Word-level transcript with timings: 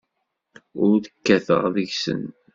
Ur 0.85 0.95
d-kkateɣ 1.03 1.63
deg-sen. 1.75 2.23